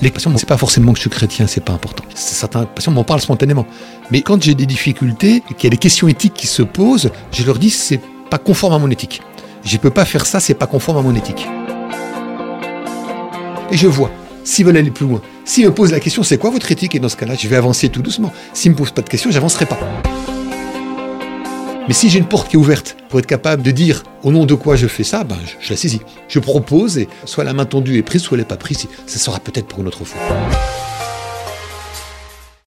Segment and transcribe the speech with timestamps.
[0.00, 2.04] Les patients, c'est pas forcément que je suis chrétien, c'est pas important.
[2.14, 3.66] Certains patients m'en parlent spontanément.
[4.12, 7.44] Mais quand j'ai des difficultés qu'il y a des questions éthiques qui se posent, je
[7.44, 8.00] leur dis c'est
[8.30, 9.22] pas conforme à mon éthique.
[9.64, 11.48] Je peux pas faire ça, c'est pas conforme à mon éthique.
[13.72, 14.12] Et je vois,
[14.44, 16.94] s'ils veulent aller plus loin, s'ils me posent la question c'est quoi votre éthique?
[16.94, 18.32] Et dans ce cas-là, je vais avancer tout doucement.
[18.54, 19.78] S'ils me posent pas de questions, j'avancerai pas.
[21.88, 24.44] Mais si j'ai une porte qui est ouverte pour être capable de dire au nom
[24.44, 26.02] de quoi je fais ça, ben, je, la saisis.
[26.28, 28.86] Je propose et soit la main tendue est prise, soit elle n'est pas prise.
[29.06, 30.20] Ça sera peut-être pour une autre fois.